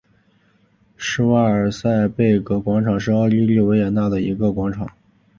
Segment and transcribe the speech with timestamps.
[0.97, 4.89] 施瓦岑贝格广场是奥地利维也纳的一个广场。